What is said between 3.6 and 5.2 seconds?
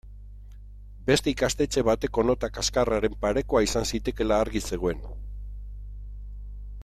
izan zitekeela argi zegoen.